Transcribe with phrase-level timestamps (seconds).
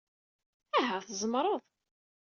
[0.79, 0.97] Aha!
[1.07, 1.61] Tzemreḍ!